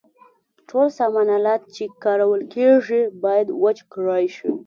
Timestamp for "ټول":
0.69-0.87